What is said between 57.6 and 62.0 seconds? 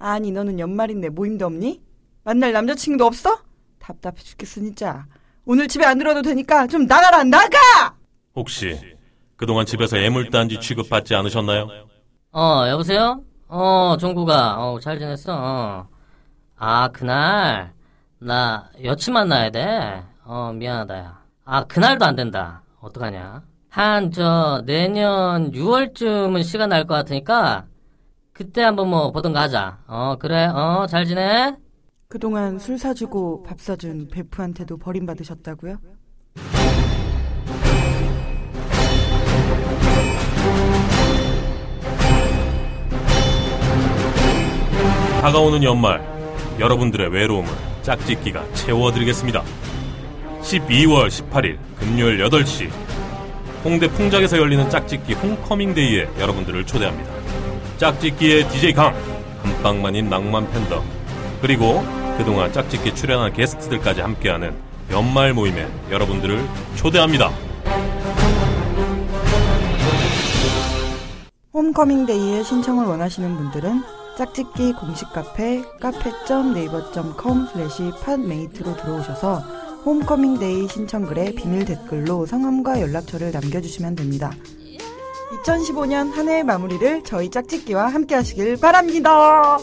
짝짓기의 DJ 강, 한방만인 낭만 팬덤, 그리고